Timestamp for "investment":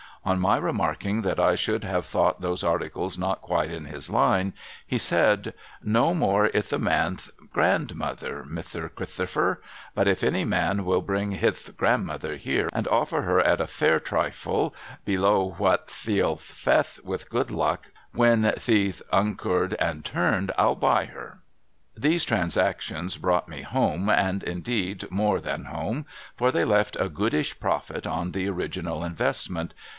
29.03-29.73